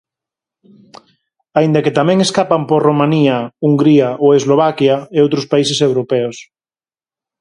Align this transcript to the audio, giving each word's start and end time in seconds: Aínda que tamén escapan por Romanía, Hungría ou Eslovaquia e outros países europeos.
Aínda 1.57 1.83
que 1.83 1.95
tamén 1.99 2.19
escapan 2.27 2.61
por 2.69 2.81
Romanía, 2.89 3.37
Hungría 3.65 4.09
ou 4.23 4.29
Eslovaquia 4.39 4.95
e 5.17 5.17
outros 5.25 5.45
países 5.51 5.79
europeos. 5.87 6.35